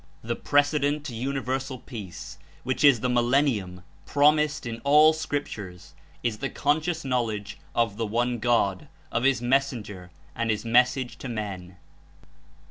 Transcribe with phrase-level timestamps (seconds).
[0.23, 5.93] The precedent to universal peace, which Is the "millennium" promised In all scriptures.
[6.23, 11.17] Is the conscious knowledge of the One God, of His Mes senger and His Message
[11.19, 11.77] to men.